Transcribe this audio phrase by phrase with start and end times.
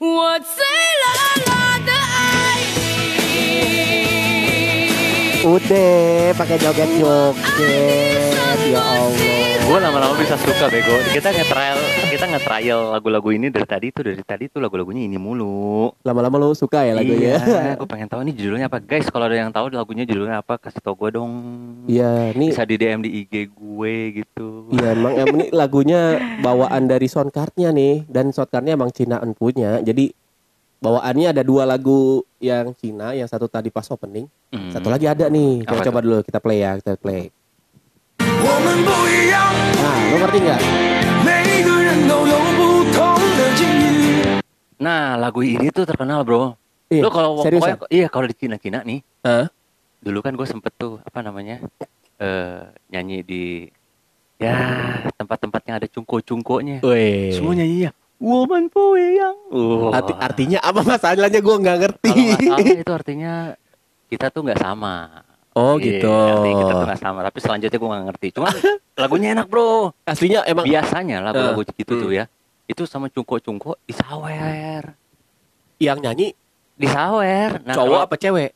[0.00, 0.64] 我醉
[1.02, 1.06] 了
[1.46, 1.50] 了
[1.86, 2.24] 的爱
[2.74, 2.80] 你。
[5.46, 8.18] Udah pakai joget-joget
[8.74, 9.39] ya Allah.
[9.70, 10.94] Gue lama-lama bisa suka bego.
[11.10, 15.90] Kita nge-trial, kita nge-trial lagu-lagu ini dari tadi tuh dari tadi tuh lagu-lagunya ini mulu.
[16.02, 17.34] Lama-lama lo suka ya lagunya.
[17.36, 18.78] Iya, gue pengen tahu nih judulnya apa.
[18.78, 21.32] Guys, kalau ada yang tahu lagunya judulnya apa, kasih tau gue dong.
[21.84, 24.70] Iya, nih Bisa di DM di IG gue gitu.
[24.70, 26.00] Iya emang em, ini lagunya
[26.38, 30.10] bawaan dari soundcardnya nih dan soundcardnya emang Cinaan punya jadi
[30.76, 34.70] bawaannya ada dua lagu yang Cina yang satu tadi pas opening Hmm.
[34.70, 36.04] satu lagi ada nih Apa coba coba tuh?
[36.06, 37.34] dulu kita play ya kita play
[38.18, 39.59] 我们不一样， nah
[40.11, 40.61] Lo ngerti nggak?
[44.81, 46.59] Nah, lagu ini tuh terkenal, Bro.
[46.91, 48.99] Iya, Lo kalau pokoknya iya kalau di Cina-Cina nih.
[49.23, 49.47] Huh?
[50.03, 51.63] Dulu kan gue sempet tuh apa namanya?
[52.19, 53.45] Uh, nyanyi di
[54.35, 56.83] ya tempat-tempat yang ada cungko-cungkonya.
[57.31, 57.91] Semua nyanyi ya.
[58.19, 59.37] Woman Poe yang.
[59.47, 59.95] Oh.
[59.95, 62.11] Arti, artinya apa masalahnya gue nggak ngerti.
[62.51, 63.33] Kalau itu artinya
[64.11, 65.23] kita tuh nggak sama.
[65.55, 66.07] Oh gitu.
[66.07, 67.19] Iya, artinya kita tuh gak sama.
[67.27, 68.27] Tapi selanjutnya gue nggak ngerti.
[68.35, 68.47] Cuma
[69.01, 69.91] lagunya enak bro.
[70.03, 72.01] aslinya emang Biasanya lagu-lagu Eh, gitu hmm.
[72.01, 72.25] tuh ya.
[72.63, 74.95] Itu sama cungko-cungko disawer.
[75.77, 76.37] yang nyanyi
[76.73, 77.61] Disawer.
[77.61, 78.51] Nah, cowok kalau- apa cewek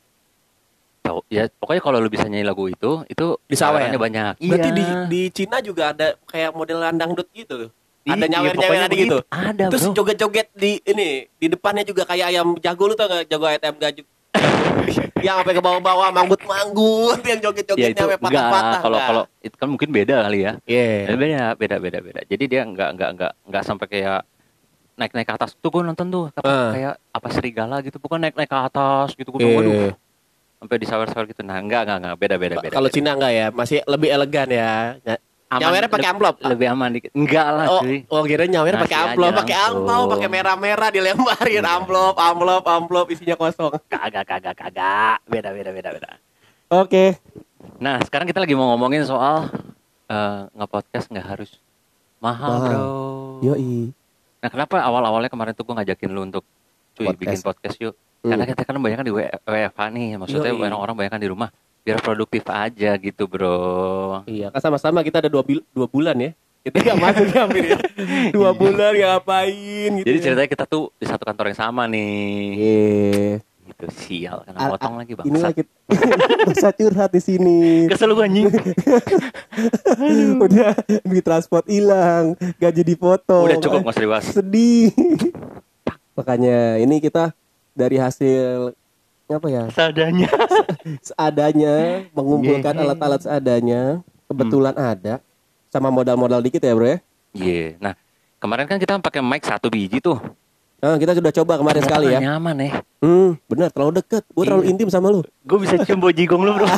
[1.02, 3.78] Tahu ya pokoknya kalau lu bisa nyanyi lagu itu itu Disawer.
[3.78, 4.34] sawerannya banyak.
[4.40, 4.74] berarti Iya.
[4.74, 7.70] di di Cina juga ada kayak model dangdut gitu
[8.02, 9.18] Iya, ada nyawer pokoknya nyawer ada gitu.
[9.26, 13.46] Ada Terus joget-joget di ini di depannya juga kayak ayam jago lu tau gak jago
[13.46, 14.06] ATM gajug
[15.26, 19.68] yang sampai ke bawah-bawah manggut-manggut yang Ya joget-jogetnya itu sampai patah-patah kalau kalau itu kan
[19.68, 20.52] mungkin beda kali ya.
[20.62, 20.86] Iya.
[21.10, 22.20] Eh, Beda beda beda beda.
[22.24, 24.20] Jadi dia enggak enggak enggak enggak sampai kayak
[24.96, 26.72] naik-naik ke atas tuh gue nonton tuh tapi Ah.
[26.72, 29.52] kayak apa serigala gitu bukan naik-naik ke atas gitu gue Iya.
[29.52, 29.92] waduh
[30.56, 32.88] sampai disawer-sawer gitu nah enggak enggak enggak beda beda beda kalau.
[32.88, 34.96] Cina enggak ya masih lebih elegan ya
[35.56, 36.34] Aman, nyawernya pakai amplop?
[36.44, 37.10] lebih aman dikit.
[37.16, 37.98] Enggak lah oh cuy.
[38.06, 41.64] oh kira nyawernya pakai amplop pakai amplop pakai merah-merah dilemparin.
[41.64, 43.72] Amplop amplop amplop isinya kosong.
[43.88, 45.18] Kagak kagak kagak.
[45.24, 46.10] Beda beda beda beda.
[46.70, 47.16] Oke.
[47.80, 49.48] Nah sekarang kita lagi mau ngomongin soal
[50.06, 51.50] eh nge-podcast nggak harus
[52.22, 52.68] mahal, Mahal.
[52.68, 52.84] bro.
[53.52, 53.90] Yoi.
[54.40, 56.44] Nah kenapa awal-awalnya kemarin tuh gue ngajakin lu untuk
[56.94, 57.20] cuy Podcast.
[57.20, 57.94] bikin podcast yuk.
[58.22, 58.30] Hmm.
[58.34, 61.50] Karena kita kan banyak kan di WFH nih, maksudnya orang-orang banyak kan di rumah.
[61.86, 64.05] Biar produktif aja gitu bro.
[64.24, 66.30] Iya kan sama-sama kita ada dua, dua bulan ya
[66.66, 67.78] kita nggak masuk ya Amir, ya.
[68.34, 70.24] dua bulan ngapain gitu Jadi ya.
[70.26, 72.34] ceritanya kita tuh di satu kantor yang sama nih.
[72.58, 73.38] Iya.
[73.70, 75.42] Gitu sial, kena potong lagi Ini bang.
[75.46, 75.62] lagi
[76.50, 77.86] bisa curhat di sini.
[77.86, 78.50] Kesel gue anjing.
[80.42, 80.74] Udah
[81.06, 83.46] duit transport hilang, gaji dipotong.
[83.46, 84.26] Udah cukup mas dibahas.
[84.26, 84.90] Sedih.
[86.18, 87.30] Makanya ini kita
[87.78, 88.74] dari hasil
[89.28, 90.30] apa ya Sadanya.
[91.08, 91.74] seadanya
[92.12, 92.84] mengumpulkan Yeah.
[92.84, 93.80] alat-alat seadanya
[94.24, 95.18] kebetulan ada
[95.66, 96.98] sama modal-modal dikit ya bro ya
[97.32, 97.76] Iya.
[97.78, 97.92] Nah
[98.36, 100.16] kemarin kan kita pakai mic satu biji tuh.
[100.76, 102.70] nah, kita sudah coba kemarin Ternyata sekali ya Nyaman ya.
[102.98, 104.70] hmm bener terlalu deket gue terlalu Iya.
[104.70, 106.66] intim sama lu Gue bisa cium bojigong lu bro.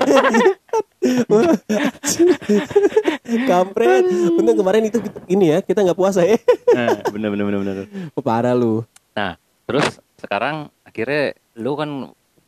[3.44, 6.38] kampret untung kemarin itu ini ya kita nggak puasa ya
[6.68, 7.86] nah, bener bener bener bener.
[8.24, 8.82] parah lu
[9.12, 11.90] Nah, terus sekarang akhirnya lu kan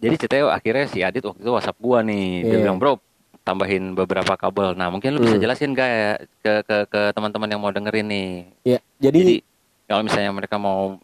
[0.00, 2.28] jadi ceritanya akhirnya si Adit waktu itu WhatsApp gua nih.
[2.42, 2.62] Dia Iya.
[2.62, 2.92] bilang, "Bro,
[3.40, 5.44] tambahin beberapa kabel." Nah, mungkin lu bisa Hmm.
[5.44, 8.30] jelasin ya ke ke ke teman-teman yang mau dengerin nih.
[8.66, 9.34] ya Jadi jadi,
[9.86, 10.96] kalau misalnya mereka mau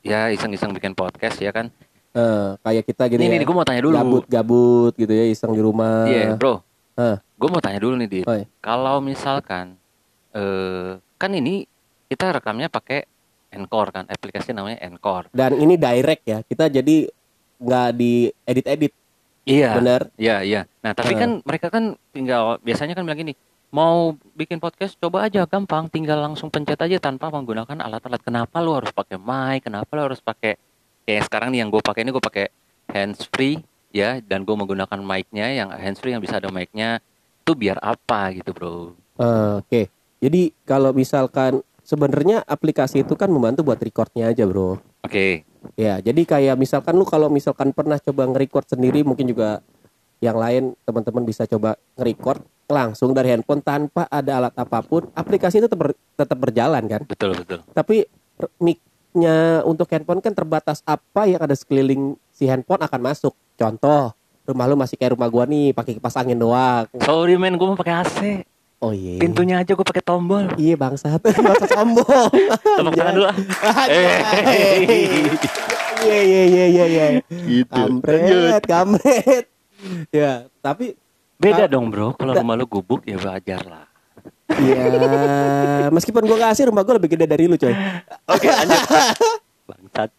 [0.00, 1.70] ya iseng-iseng bikin podcast ya kan.
[2.12, 3.96] eh, kayak kita gini Ini ya nih gua mau tanya dulu.
[3.96, 6.60] gabut-gabut gitu ya iseng di rumah Iya, Bro.
[6.92, 7.16] Hah.
[7.34, 8.24] Gua mau tanya dulu nih, Dit.
[8.24, 8.44] Oh, iya.
[8.58, 9.80] Kalau misalkan
[10.30, 11.64] eh kan ini
[12.06, 13.08] kita rekamnya pakai
[13.48, 15.28] Encore kan, aplikasi namanya Encore.
[15.30, 17.08] dan ini direct ya kita jadi
[17.62, 18.12] nggak di
[18.44, 18.92] edit-edit
[19.42, 19.74] Iya.
[19.74, 20.60] bener Iya, iya.
[20.82, 21.18] Nah, tapi Eh.
[21.18, 23.34] kan mereka kan tinggal biasanya kan bilang gini,
[23.74, 28.22] mau bikin podcast coba aja gampang, tinggal langsung pencet aja tanpa menggunakan alat-alat.
[28.22, 29.66] Kenapa lu harus pakai mic?
[29.66, 30.54] Kenapa lu harus pakai
[31.02, 32.46] kayak sekarang nih yang gue pakai ini gue pakai
[32.94, 33.58] hands free
[33.90, 37.02] ya dan gue menggunakan mic-nya yang hands free yang bisa ada mic-nya
[37.42, 38.94] itu biar apa gitu, Bro.
[39.18, 39.90] Eh, Oke,
[40.22, 44.78] jadi kalau misalkan sebenarnya aplikasi itu kan membantu buat recordnya aja bro.
[45.02, 45.42] Oke.
[45.78, 49.64] Ya, jadi kayak misalkan lu kalau misalkan pernah coba nge-record sendiri, mungkin juga
[50.22, 55.60] yang lain teman-teman bisa coba nge-record langsung dari handphone tanpa ada alat apa pun, aplikasi
[55.60, 57.02] itu tetap, ber- tetap berjalan kan.
[57.04, 57.60] Betul, betul.
[57.74, 58.06] Tapi
[58.62, 63.34] mic-nya untuk handphone kan terbatas apa yang ada sekeliling si handphone akan masuk.
[63.58, 64.14] Contoh,
[64.46, 66.86] rumah lu masih kayak rumah gua nih, pakai kipas angin doang.
[67.02, 68.18] Sorry men, gue mau pakai AC.
[68.82, 69.14] Oh iya.
[69.16, 70.50] Pintunya aja gue pakai tombol.
[70.56, 72.30] Iya bangsat, nggak usah sombong.
[72.50, 73.26] Tepuk tangan dulu.
[76.02, 77.06] Iya iya iya iya iya.
[77.22, 77.70] Gitu.
[77.70, 79.46] Kampret, kampret.
[80.10, 80.98] Ya, tapi
[81.38, 82.14] Beda dong, Bro.
[82.14, 83.86] Kalau rumah lu gubuk ya wajar lah.
[84.52, 84.90] ya
[85.88, 87.70] meskipun gua kasih rumah gua lebih gede dari lu, coy.
[88.28, 88.82] Oke, lanjut.
[89.70, 90.10] bangsat.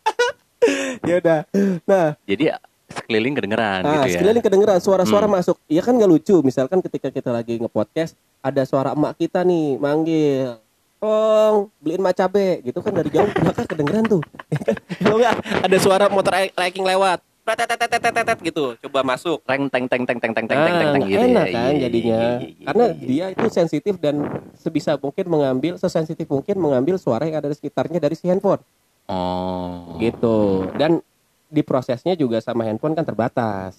[1.04, 1.40] ya udah.
[1.84, 2.44] Nah, Jadi
[2.88, 4.14] sekeliling kedengeran Nah, gitu ya.
[4.16, 5.36] sekeliling kedengeran suara-suara Hmm.
[5.36, 5.60] masuk.
[5.68, 6.40] Iya kan nggak lucu.
[6.40, 10.60] Misalkan ketika kita lagi nge-podcast, ada suara emak kita nih manggil,
[11.00, 14.22] "Tong, beliin mak cabe." Gitu kan dari jauh belakang kedengeran tuh.
[15.02, 17.24] Kalau nggak ada suara motor hiking lewat.
[17.44, 18.76] Tetetetetetet gitu.
[18.88, 19.44] Coba masuk.
[19.44, 21.52] Reng teng teng teng teng teng teng Ah, teng teng nggak gitu enak ya.
[21.52, 22.16] kan Iya, iya, jadinya.
[22.16, 23.04] iya, iya, iya, Karena iya.
[23.04, 24.16] dia itu sensitif dan
[24.56, 28.64] sebisa mungkin mengambil sesensitif mungkin mengambil suara yang ada di sekitarnya dari si handphone.
[29.12, 30.00] Oh.
[30.00, 30.72] Gitu.
[30.80, 31.04] Dan
[31.48, 33.76] di prosesnya juga sama handphone kan terbatas.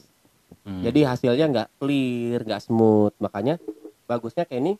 [0.60, 0.84] Hmm.
[0.84, 3.16] Jadi hasilnya nggak clear, nggak smooth.
[3.16, 3.56] Makanya
[4.04, 4.72] bagusnya kayak ini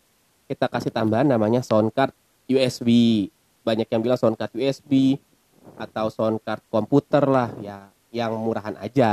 [0.45, 2.13] kita kasih tambahan namanya sound card
[2.49, 2.89] USB.
[3.65, 5.17] Banyak yang bilang sound card USB
[5.81, 9.13] atau sound card komputer lah ya yang murahan aja.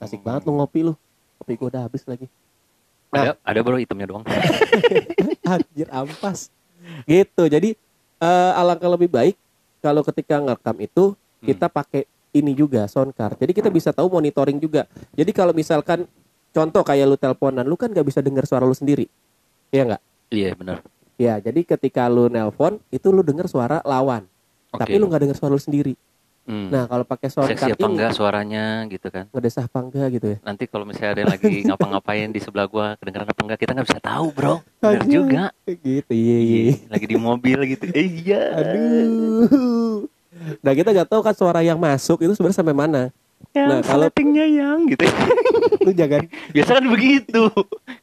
[0.00, 0.94] Asik banget lu ngopi lu.
[1.36, 2.26] Kopi gua udah habis lagi.
[3.14, 4.24] ada ada bro itemnya doang.
[5.52, 6.52] Anjir ampas.
[7.06, 7.42] Gitu.
[7.48, 7.78] Jadi
[8.20, 9.36] eh, alangkah lebih baik
[9.80, 11.04] kalau ketika ngerekam itu
[11.44, 12.04] kita pakai
[12.36, 13.40] ini juga sound card.
[13.40, 14.84] Jadi kita bisa tahu monitoring juga.
[15.16, 16.04] Jadi kalau misalkan
[16.52, 19.08] contoh kayak lu teleponan, lu kan nggak bisa dengar suara lu sendiri.
[19.70, 20.02] Iya nggak?
[20.30, 20.78] Iya benar.
[21.16, 24.28] Ya, jadi ketika lu nelpon itu lu dengar suara lawan.
[24.68, 24.84] Oke.
[24.84, 25.96] Tapi lu nggak dengar suara lu sendiri.
[26.46, 26.70] Hmm.
[26.70, 29.26] Nah, kalau pakai sound Seksi apa enggak suaranya gitu kan.
[29.34, 30.38] ngedesah apa enggak gitu ya.
[30.46, 33.88] Nanti kalau misalnya ada yang lagi ngapa-ngapain di sebelah gua kedengeran apa enggak kita nggak
[33.90, 34.54] bisa tahu bro.
[34.78, 35.10] Benar Aduh.
[35.10, 35.44] juga.
[35.66, 36.58] Gitu, iya, iya.
[36.70, 37.84] Iya, lagi di mobil gitu.
[37.90, 38.42] Eh, iya.
[38.62, 40.06] Aduh.
[40.62, 43.10] Nah, kita nggak tahu kan suara yang masuk itu sebenarnya sampai mana.
[43.56, 45.04] Yang Nah, kalau- settingnya yang gitu.
[45.86, 47.42] Lu jangan Biasa kan begitu.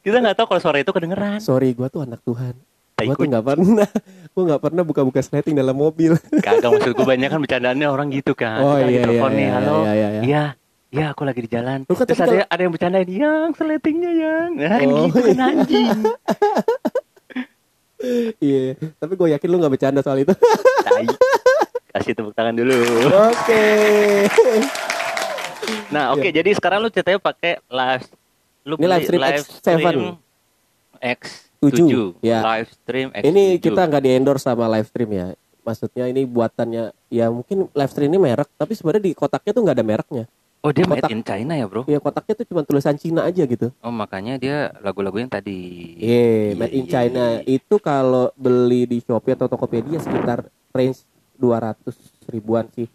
[0.00, 1.38] Kita nggak tahu kalau suara itu kedengeran.
[1.38, 2.58] sorry gua tuh anak Tuhan
[2.94, 3.88] Tai gua tuh nggak pernah
[4.30, 8.32] gua nggak pernah buka-buka sliding dalam mobil Kagak maksud gue banyak kan bercandaannya orang gitu
[8.32, 8.58] kan.
[8.60, 9.74] Oh, Kita lagi iya, telepon iya, nih, iya, halo.
[9.76, 10.20] iya, iya, iya.
[10.20, 10.44] Iya,
[10.90, 11.78] iya aku lagi di jalan.
[11.82, 14.48] Lu kan Terus tapi ada kalau- ada yang bercandain, yang seletingnya yang.
[14.56, 15.46] Nah, kan Oh, gitu kan iya.
[15.48, 15.88] anjing.
[18.40, 18.62] iya
[18.94, 20.34] tapi gue yakin lu nggak bercanda soal itu.
[21.90, 22.74] Kasih tepuk tangan dulu.
[23.08, 23.64] oke
[25.88, 28.06] Nah, oke jadi sekarang lu ceritanya pakai live
[28.62, 29.76] lu Ini live stream X7.
[30.96, 31.80] X7.
[32.20, 32.38] ya.
[32.42, 33.24] Live stream X7.
[33.24, 35.26] ini kita nggak di endorse sama live stream ya
[35.60, 39.76] maksudnya ini buatannya ya mungkin live stream ini merek tapi sebenarnya di kotaknya tuh nggak
[39.76, 40.24] ada mereknya
[40.60, 41.84] Oh, dia made kotak- in China ya, Bro?
[41.84, 45.92] ya kotaknya tuh cuma tulisan Cina aja gitu Oh, makanya dia lagu-lagu yang tadi.
[45.94, 47.24] Iya, made in iya, China.
[47.38, 47.60] iya.
[47.60, 51.04] Itu kalau beli di Shopee atau Tokopedia sekitar range
[51.36, 51.92] 200
[52.32, 52.88] ribuan sih.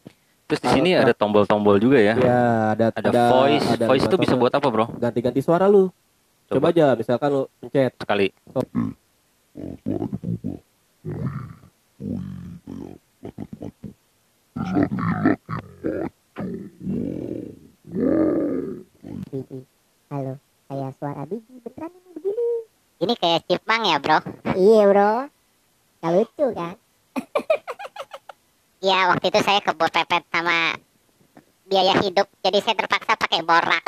[0.50, 2.18] Terus di Kalau- sini ada tombol-tombol juga ya.
[2.18, 2.42] Ya,
[2.74, 3.66] ada Ada, voice.
[3.70, 4.98] ada voice itu bisa buat apa, Bro?
[4.98, 5.94] ganti-ganti suara lu.
[6.50, 6.58] Coba.
[6.58, 8.34] Coba, aja misalkan lu pencet Sekali.
[20.10, 20.36] Halo,
[20.68, 22.48] kayak suara biji beneran ini begini.
[23.00, 24.18] Ini kayak chipmunk ya bro?
[24.54, 25.14] Iya bro.
[26.02, 26.76] Gak lucu kan?
[28.80, 30.72] Iya waktu itu saya kebut pepet sama
[31.68, 33.84] biaya hidup, jadi saya terpaksa pakai borak.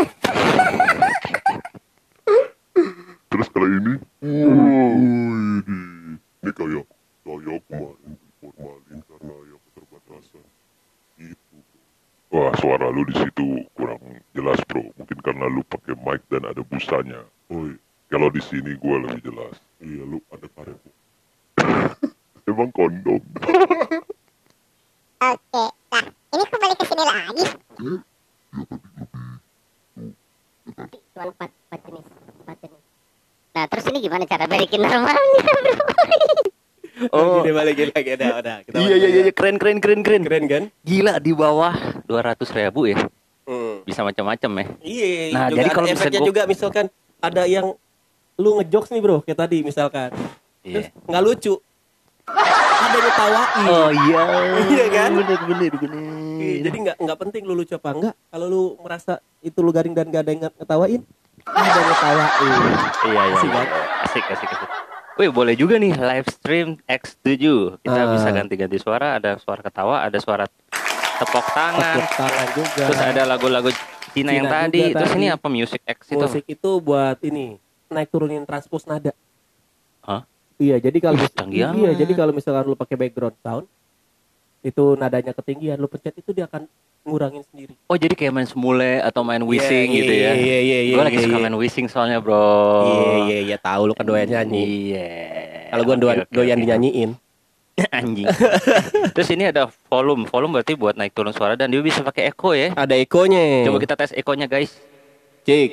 [3.32, 5.80] Terus kali ini, oh, ini,
[6.20, 6.86] ini kayak
[7.24, 10.46] saya kemarin formalin karena ya keterbatasan.
[11.24, 11.58] Itu.
[12.36, 14.04] Wah, suara lu di situ kurang
[14.36, 14.84] jelas bro.
[15.00, 17.24] Mungkin karena lu pakai mic dan ada busanya.
[17.48, 17.80] Oi,
[18.12, 19.56] kalau di sini gua lebih jelas.
[19.80, 20.80] Iya, lu ada karet.
[22.52, 23.24] Emang kondom.
[25.22, 27.46] Oke, nah ini kembali ke sini lagi.
[31.14, 32.06] Cuma empat, empat jenis,
[32.42, 32.84] empat jenis.
[33.52, 35.74] Nah terus ini gimana cara balikin normalnya bro?
[37.12, 38.56] Oh, Gini balikin lagi udah udah.
[38.62, 40.22] Kita iya iya iya keren keren keren keren.
[40.22, 40.64] Keren kan?
[40.86, 41.74] Gila di bawah
[42.06, 42.98] 200 ribu ya.
[43.44, 43.82] Hmm.
[43.84, 44.66] Bisa macam-macam ya.
[44.80, 46.86] Iya, Nah, juga jadi ada kalau bisa efeknya gua- juga misalkan
[47.18, 47.68] ada yang
[48.38, 50.10] lu ngejokes nih bro, kayak tadi misalkan.
[50.62, 51.10] Terus Iya.
[51.10, 51.54] nggak lucu.
[52.32, 53.66] ada yang ketawain.
[53.68, 54.22] Oh iya.
[54.72, 55.10] Iya kan?
[55.12, 56.00] Bener bener bener.
[56.38, 58.16] Iya, jadi nggak nggak penting lu lucu apa enggak.
[58.30, 61.02] Kalau lu merasa itu lu garing dan gak ada yang ngetawain,
[61.44, 62.30] ada yang ngetawain.
[62.30, 62.62] Iya
[63.10, 63.22] iya.
[63.34, 63.64] Asik iya.
[64.12, 64.70] Asik asik asik.
[65.16, 67.36] Wih boleh juga nih live stream X7
[67.80, 68.12] Kita Ah.
[68.12, 70.48] bisa ganti-ganti suara Ada suara ketawa Ada suara
[71.18, 72.84] tepok tangan Tepuk tangan juga.
[72.88, 73.70] Terus ada lagu-lagu
[74.12, 75.20] Cina yang Cina tadi juga Terus tadi.
[75.20, 77.56] ini apa Music X itu musik itu buat ini
[77.88, 79.12] naik turunin transpose nada.
[80.02, 80.24] Hah?
[80.56, 83.66] Iya, jadi kalau iya, jadi kalau misalkan lu pakai background sound
[84.62, 86.70] itu nadanya ketinggian, lu pencet itu dia akan
[87.02, 87.74] ngurangin sendiri.
[87.90, 90.96] Oh jadi kayak main semule Atau main wishing Iya, gitu ya Iya, iya, iya.
[90.96, 91.44] Gue lagi iya, suka iya.
[91.50, 92.46] main wishing soalnya bro
[92.86, 94.64] Iya, iya, iya, tahu lu kan doyan nyanyi.
[94.94, 95.10] Iya
[95.74, 96.62] Kalau gua Oke, doyan, doyan oke.
[96.62, 97.12] dinyanyiin.
[97.98, 98.30] Anjing
[99.18, 102.54] Terus ini ada volume Volume berarti buat naik turun suara Dan dia bisa pakai echo
[102.54, 103.66] ya Ada ekonya.
[103.66, 104.70] Coba kita tes ekonya guys
[105.42, 105.70] cek.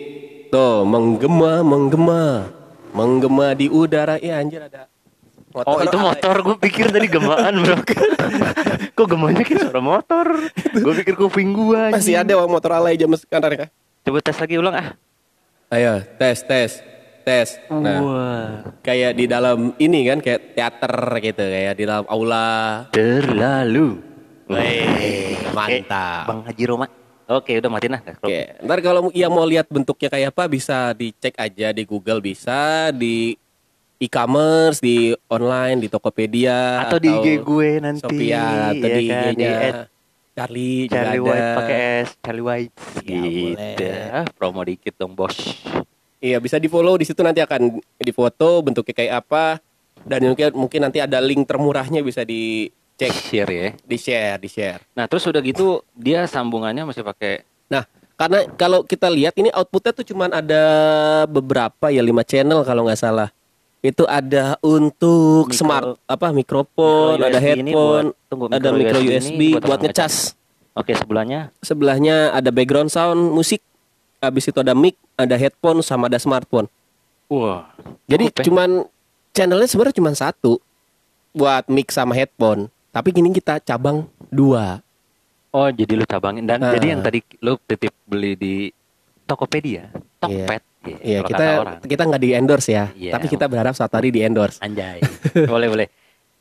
[0.49, 2.49] Tuh, menggema, menggema.
[2.97, 4.16] Menggema di udara.
[4.16, 4.88] Ya anjir ada
[5.57, 7.76] Oh itu motor, gue pikir tadi gemaan bro.
[8.97, 10.26] Kok gemanya kayak suara motor?
[10.76, 13.67] Gue pikir kuping gue Masih ada wah motor alay zaman sekarang ya.
[14.05, 14.88] Coba tes lagi ulang ah.
[15.69, 16.71] Ayo, tes, tes,
[17.28, 17.49] tes.
[17.69, 18.49] Nah, Wah.
[18.81, 22.88] kayak di dalam ini kan, kayak teater gitu, kayak di dalam aula.
[22.88, 24.00] Terlalu.
[24.49, 26.25] Wih, Oke, mantap.
[26.25, 26.88] Bang Haji Roma.
[27.28, 31.37] Oke udah matiin lah Oke, ntar kalau yang mau lihat bentuknya kayak apa bisa dicek
[31.37, 33.37] aja di Google bisa di
[33.99, 39.05] e-commerce di online di Tokopedia Atau di IG gue nanti Shopee ya, atau ya di
[39.11, 39.50] kan, IG-nya di
[40.38, 41.26] Charlie, juga Charlie ada.
[41.26, 44.07] White pakai S Charlie White Ya, gitu boleh.
[44.14, 45.35] Ah, Promo dikit dong bos
[46.19, 49.62] Iya bisa di follow di situ nanti akan di foto bentuknya kayak apa
[50.02, 54.83] dan mungkin mungkin nanti ada link termurahnya bisa dicek Share ya di share di share.
[54.99, 57.87] Nah terus udah gitu dia sambungannya masih pakai Nah
[58.19, 60.62] karena kalau kita lihat ini outputnya tuh cuman ada
[61.31, 63.31] beberapa ya lima channel kalau nggak salah.
[63.78, 69.62] Itu ada untuk Micro- smart apa mikrofon, ada headphone, buat- tunggu, ada micro USB buat,
[69.64, 70.35] buat ngecas.
[70.75, 73.62] Oke sebelahnya Sebelahnya ada background sound musik.
[74.18, 76.66] Habis itu ada mic, ada headphone sama ada smartphone.
[77.28, 77.70] Wah
[78.04, 78.44] Jadi cukup ya.
[78.44, 78.70] cuman
[79.32, 80.58] channelnya sebenarnya cuma satu
[81.30, 82.66] buat mic sama headphone.
[82.88, 84.82] Tapi gini kita cabang dua.
[85.49, 86.75] Oh jadi lu cabangin dan Nah.
[86.75, 88.54] jadi yang tadi lu titip beli di
[89.25, 89.87] Tokopedia
[90.18, 90.62] Tokped
[90.99, 91.78] Iya kalau kita orang.
[91.85, 92.85] kita nggak di endorse ya.
[92.92, 93.12] Iya.
[93.14, 94.59] Tapi kita berharap suatu hari di endorse.
[94.59, 94.99] Anjay
[95.45, 95.87] Boleh boleh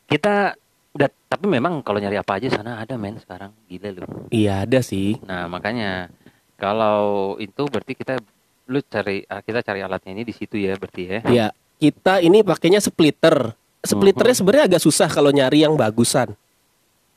[0.04, 0.56] Kita
[0.94, 4.80] udah Tapi memang kalau nyari apa aja sana ada men sekarang Gila lu Iya ada
[4.80, 5.20] sih.
[5.22, 6.08] Nah makanya
[6.56, 8.18] Kalau itu berarti kita
[8.66, 12.42] Lu cari ah, Kita cari alatnya ini di situ ya berarti ya Iya kita ini
[12.42, 13.54] pakainya splitter.
[13.80, 14.40] Splitternya Mhm.
[14.42, 16.34] sebenarnya agak susah kalau nyari yang bagusan.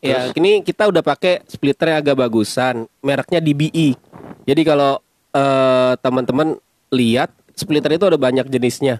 [0.00, 2.84] Ya ini kita udah pakai splitternya agak bagusan.
[3.00, 3.96] Mereknya DBE.
[4.44, 6.60] Jadi kalau eh, teman-teman
[6.90, 8.98] lihat splitter itu ada banyak jenisnya.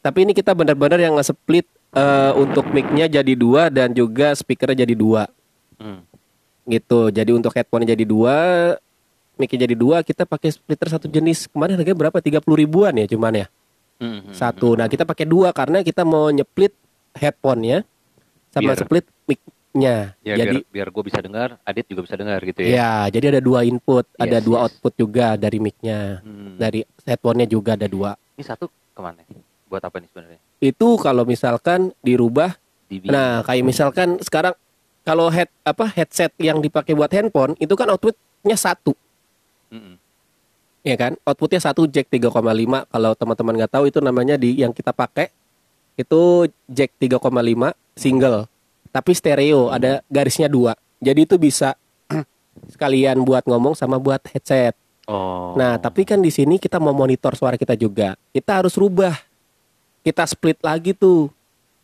[0.00, 4.94] Tapi ini kita benar-benar yang nge-split eh, untuk mic-nya jadi dua dan juga speakernya jadi
[4.94, 5.22] dua.
[5.74, 6.06] Hmm.
[6.64, 8.36] gitu jadi untuk headphone jadi dua
[9.36, 13.44] mic-nya jadi dua kita pakai splitter satu jenis kemarin harganya berapa 30 ribuan ya cuman
[13.44, 13.46] ya
[13.94, 16.72] Hmm, hmm, satu nah kita pakai dua karena kita mau nyeplit
[17.12, 17.82] headphone-nya
[18.48, 22.38] sama Biar- split mic-nya Ya jadi biar, biar gue bisa dengar Adit juga bisa dengar
[22.40, 24.64] gitu ya ya jadi ada dua input ada Yes, dua yes.
[24.70, 26.54] output juga dari mic-nya Hmm.
[26.54, 29.26] dari headphone-nya juga ada dua Ini satu ke mana?
[29.66, 30.40] Buat apa nih sebenarnya?
[30.62, 32.54] itu kalau misalkan dirubah
[32.86, 34.54] Di Nah, kayak misalkan sekarang
[35.02, 38.94] kalau head apa headset yang dipakai buat handphone itu kan outputnya satu,
[39.68, 39.98] Mm-mm.
[40.80, 41.12] ya kan?
[41.24, 42.30] Outputnya satu jack 3,5.
[42.86, 45.28] Kalau teman-teman nggak tahu itu namanya di yang kita pakai
[45.94, 46.20] itu
[46.66, 47.20] jack 3,5
[47.94, 48.48] single,
[48.94, 50.78] tapi stereo ada garisnya dua.
[51.02, 51.74] Jadi itu bisa
[52.74, 54.78] sekalian buat ngomong sama buat headset.
[55.10, 58.18] Oh Nah, tapi kan di sini kita mau monitor suara kita juga.
[58.34, 59.14] Kita harus rubah.
[60.06, 61.30] Kita split lagi tuh.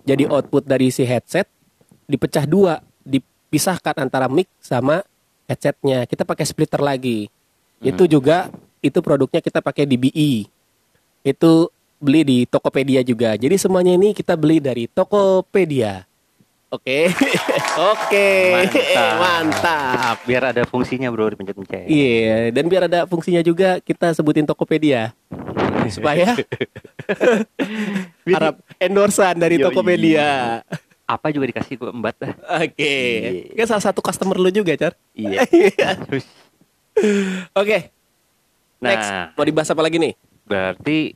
[0.06, 1.46] Jadi output dari si headset
[2.10, 5.06] dipecah dua, dipisahkan antara mic sama
[5.46, 6.06] headsetnya.
[6.06, 7.30] Kita pakai splitter lagi.
[7.78, 8.50] Itu juga
[8.82, 10.32] itu produknya kita pakai di BI.
[11.22, 11.70] Itu
[12.02, 13.38] beli di Tokopedia juga.
[13.38, 16.09] Jadi semuanya ini kita beli dari Tokopedia.
[16.70, 17.10] Oke.
[17.92, 18.30] Oke.
[18.54, 19.18] Mantap.
[19.18, 20.16] Mantap.
[20.22, 25.10] Biar ada fungsinya bro dipencet-pencet Iya, dan biar ada fungsinya juga kita sebutin Tokopedia.
[25.94, 26.38] Supaya
[28.34, 29.66] harap endorsan dari Yoi.
[29.66, 30.62] Tokopedia.
[31.10, 32.14] Apa juga dikasih gue embat
[32.62, 32.78] Oke.
[32.78, 33.58] Iya.
[33.58, 34.94] Kan salah satu customer lu juga, Car.
[35.10, 35.42] Iya
[36.06, 36.26] Terus,
[37.58, 37.90] Oke.
[38.80, 40.14] Next, Nah mau dibahas apa lagi nih?
[40.50, 41.14] berarti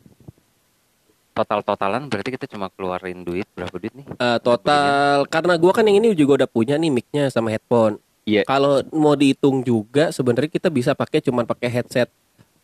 [1.35, 4.07] Total-totalan berarti kita cuma keluarin duit Berapa duit nih?
[4.07, 7.99] Eh, total karena gua kan yang ini juga udah punya nih mic-nya sama headphone.
[8.25, 12.09] Iya Kalau mau dihitung juga sebenarnya kita bisa pakai cuman pakai headset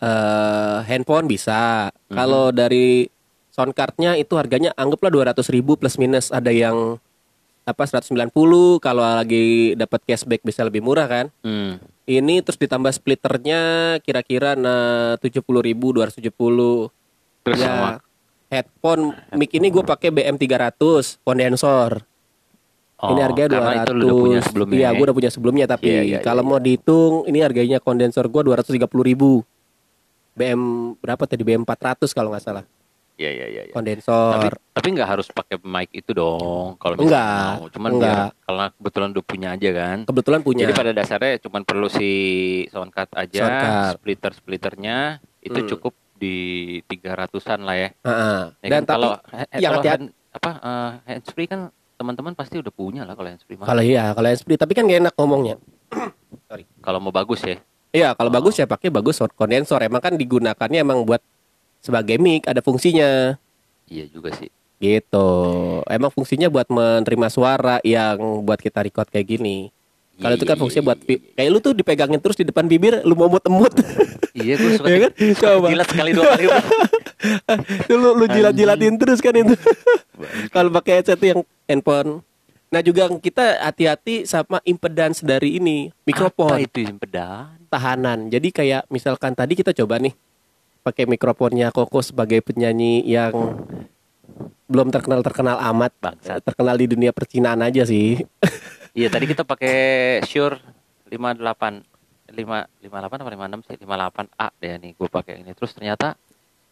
[0.00, 1.90] eh handphone bisa.
[2.08, 2.16] Mhm.
[2.16, 3.10] Kalau dari
[3.52, 6.96] sound card-nya itu harganya anggaplah 200.000 ribu plus minus ada yang
[7.68, 11.26] apa 190 kalau lagi dapat cashback bisa lebih murah kan.
[11.44, 11.76] Hmm.
[12.08, 13.60] Ini terus ditambah splitternya
[14.00, 16.90] kira-kira nah 70.000 ribu 270
[17.44, 17.88] Terus ya, sama
[18.50, 19.02] headphone
[19.32, 22.02] mic ini gue pakai BM 300 kondensor.
[23.00, 23.56] Oh, ini harganya 200.
[23.56, 24.90] karena itu udah punya sebelumnya Iya, ya?
[24.92, 28.42] gue udah punya sebelumnya tapi Iya, iya, kalau iya, mau dihitung ini harganya kondensor gue
[28.44, 29.40] 230 ribu.
[30.32, 30.60] BM
[30.96, 31.40] berapa tadi?
[31.40, 32.64] BM 400 kalau nggak salah.
[33.16, 33.62] Iya iya iya.
[33.68, 33.72] iya.
[33.72, 34.52] Kondensor.
[34.52, 37.68] Tapi tapi nggak harus pakai mic itu dong kalau Enggak, mau.
[37.68, 38.04] Cuman enggak.
[38.04, 39.98] biar karena kebetulan udah punya aja kan.
[40.04, 40.62] Kebetulan punya.
[40.62, 42.10] Jadi pada dasarnya cuman perlu si
[42.68, 43.92] sound card aja, Sound card.
[43.96, 44.98] splitter splitternya
[45.40, 45.68] itu Hmm.
[45.68, 46.36] cukup di
[46.84, 47.88] 300-an lah ya.
[47.98, 48.40] Heeh.
[48.60, 51.60] Ya Dan kan, tapi kalau he- yang kalau hati-hati- hand, apa eh, handsfree kan
[51.96, 55.14] teman-teman pasti udah punya lah kalau handsfree kalau iya, kalau seperti tapi kan gak enak
[55.16, 55.56] ngomongnya.
[56.80, 57.58] Kalau mau bagus ya.
[57.90, 58.34] Iya, kalau Oh.
[58.34, 59.82] bagus ya pakai bagus sound kondensor.
[59.82, 61.18] Emang kan digunakannya emang buat
[61.80, 63.34] sebagai mic ada fungsinya.
[63.84, 64.46] Iya juga sih.
[64.78, 65.28] Gitu.
[65.86, 69.74] Emang fungsinya buat menerima suara yang buat kita record kayak gini.
[70.20, 73.16] Kalau itu kan Iya, fungsinya buat kayak lu tuh dipegangin terus di depan bibir, lu
[73.16, 73.72] mau emut
[74.30, 75.12] Iya, gue suka, Ya kan?
[75.34, 75.66] Coba.
[75.68, 76.44] jilat sekali dua kali.
[77.92, 79.52] Lu lu jilat-jilatin terus kan itu.
[80.48, 82.24] Kalau pakai headset yang handphone.
[82.70, 87.58] Nah juga kita hati-hati sama impedance dari ini Apa mikrofon itu yang pedan?
[87.66, 88.30] tahanan.
[88.30, 90.14] Jadi kayak misalkan tadi kita coba nih
[90.80, 93.34] pakai mikrofonnya Koko sebagai penyanyi yang
[94.64, 96.40] belum terkenal terkenal amat, Bangsat.
[96.40, 98.22] terkenal di dunia percinaan aja sih.
[98.94, 99.76] Iya, tadi kita pakai
[100.26, 100.58] Shure
[101.10, 101.86] 58
[102.30, 103.76] 5 58 apa 56 sih?
[103.82, 105.50] 58A deh nih gue pakai ini.
[105.54, 106.14] Terus ternyata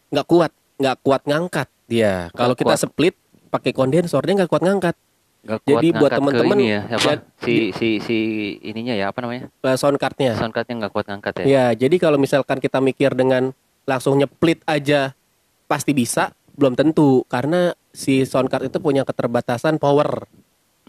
[0.09, 2.33] Nggak kuat, nggak kuat ngangkat dia.
[2.33, 2.81] Kalau kita kuat.
[2.81, 3.15] split
[3.53, 4.97] pakai kondensor dia nggak kuat ngangkat.
[5.39, 7.23] nggak kuat Jadi buat teman-teman ya, apa?
[7.47, 8.17] si si si
[8.59, 9.47] ininya ya apa namanya?
[9.63, 10.35] Eh, sound cardnya.
[10.35, 11.45] Soundcardnya nggak kuat ngangkat ya.
[11.47, 13.55] Ya, jadi kalau misalkan kita mikir dengan
[13.87, 15.15] langsung nyeplit aja
[15.71, 20.27] pasti bisa, belum tentu karena si sound card itu punya keterbatasan power.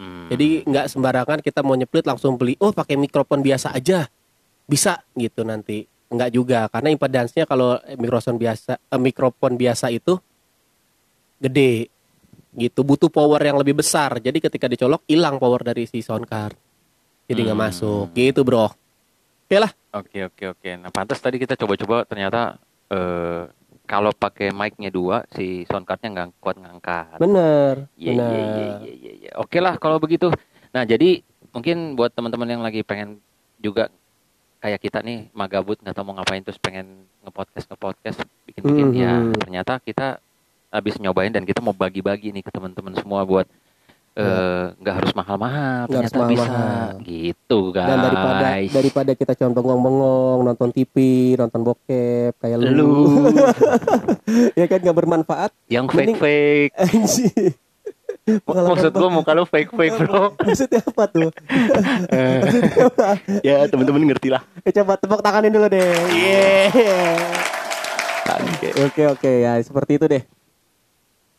[0.00, 0.32] Hmm.
[0.32, 4.08] Jadi nggak sembarangan kita mau nyeplit langsung beli, oh pakai mikrofon biasa aja,
[4.64, 5.84] bisa gitu nanti.
[6.08, 10.16] Nggak juga, karena impedance-nya kalau mikrofon biasa, eh, mikrofon biasa itu
[11.36, 11.92] gede,
[12.56, 14.16] gitu butuh power yang lebih besar.
[14.18, 16.56] Jadi ketika dicolok hilang power dari si sound card,
[17.28, 17.66] jadi nggak Hmm.
[17.68, 18.72] masuk, gitu bro.
[19.46, 20.70] Oke lah, Oke oke oke.
[20.78, 22.56] Nah pantas tadi kita coba-coba ternyata
[22.88, 23.42] eh
[23.90, 27.18] kalau pakai mic-nya dua si soundcardnya nggak kuat ngangkat.
[27.18, 28.30] bener, Iya bener.
[28.30, 29.12] iya iya iya iya.
[29.18, 29.30] iya.
[29.34, 30.30] Oke lah kalau begitu.
[30.70, 33.18] Nah jadi mungkin buat teman-teman yang lagi pengen
[33.58, 33.90] juga
[34.60, 36.86] kayak kita nih magabut nggak tahu mau ngapain terus pengen
[37.26, 39.34] ngepodcast ngepodcast bikin-bikin ya Mhm.
[39.40, 40.20] ternyata kita
[40.70, 43.48] habis nyobain dan kita mau bagi-bagi nih ke teman-teman semua buat
[44.18, 46.88] eh, nggak harus mahal-mahal Nggak harus ternyata bisa mahal-mahal.
[47.06, 47.88] gitu guys.
[47.88, 50.94] Dan daripada daripada kita cuma bengong-bengong nonton TV,
[51.38, 52.88] nonton bokep kayak lu, lu
[54.58, 55.50] ya kan nggak bermanfaat.
[55.70, 55.86] yang.
[56.82, 57.54] Anjir.
[58.30, 60.34] Pengalaman Maksud gua muka lu fake-fake bro.
[60.46, 61.30] Maksudnya apa tuh?
[63.42, 64.42] ya teman-teman ngerti lah.
[64.62, 65.90] Eh, coba tepuk tanganin dulu deh.
[68.86, 70.22] Oke oke ya seperti itu deh.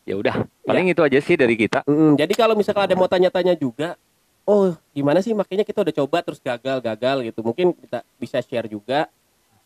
[0.02, 0.34] Ya udah,
[0.66, 1.86] paling itu aja sih dari kita.
[1.86, 3.94] Mm, jadi kalau misalkan ada mau tanya-tanya juga,
[4.42, 7.40] oh gimana sih makanya kita udah coba terus gagal gagal gitu.
[7.46, 9.06] Mungkin kita bisa share juga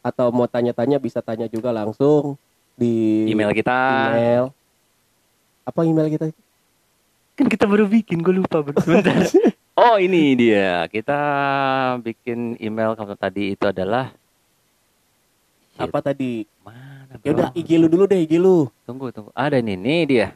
[0.04, 2.36] atau mau tanya-tanya bisa tanya juga langsung
[2.76, 3.76] di Email kita.
[4.12, 4.44] email.
[5.64, 6.28] Apa email kita?
[7.36, 9.26] Kan kita baru bikin, gue lupa bentar.
[9.80, 11.18] oh ini dia, kita
[12.00, 14.12] bikin email kamu tadi itu adalah
[15.76, 16.48] Shit, Apa tadi?
[16.64, 16.95] mana?
[17.24, 17.48] Ya udah?
[17.56, 18.68] IG lu dulu deh IG lu.
[18.84, 20.28] Tunggu tunggu, ada nih, nih dia.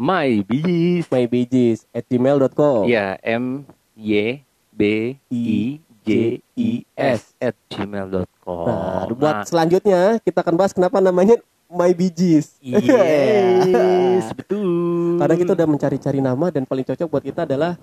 [0.00, 1.04] My Bees.
[1.12, 4.40] mybijis at gmail.com Ya M Y
[4.72, 4.80] B
[5.28, 8.64] I J I S at gmail.com.
[8.64, 11.36] Nah, buat selanjutnya kita akan bahas kenapa namanya
[11.70, 12.56] My Bee Gees.
[12.64, 15.20] Yes, betul.
[15.20, 17.76] Karena kita udah mencari-cari nama dan paling cocok buat kita adalah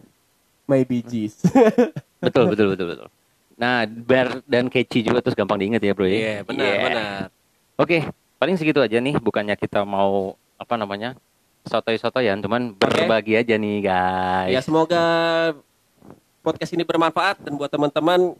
[0.66, 1.46] My Gees.
[2.26, 3.08] betul betul betul betul.
[3.58, 6.46] Nah, bar dan catchy juga terus gampang diingat ya, Bro ya.
[6.46, 7.30] Yeah.
[7.78, 8.10] Oke,
[8.42, 9.22] paling segitu aja nih.
[9.22, 11.14] Bukannya kita mau apa namanya
[11.70, 14.50] sotoy-sotoyan, cuman berbagi aja nih guys.
[14.50, 15.04] Ya semoga
[16.42, 18.34] podcast ini bermanfaat dan buat teman-teman,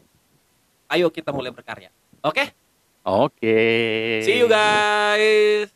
[0.90, 1.94] ayo kita mulai berkarya.
[2.26, 2.50] Oke?
[3.06, 3.62] Oke.
[4.26, 5.70] See you guys.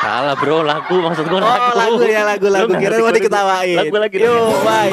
[0.00, 1.76] Salah bro, lagu maksud gue oh, lagu.
[1.76, 2.72] Oh lagu ya lagu lagu.
[2.72, 3.76] Kira mau diketawain.
[3.84, 4.16] Lagu lagi.
[4.16, 4.32] Yo
[4.64, 4.88] bye.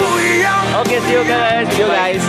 [0.83, 1.63] Oke see you guys.
[1.71, 2.19] See you guys.